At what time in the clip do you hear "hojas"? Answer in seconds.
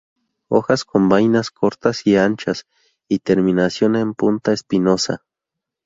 0.47-0.83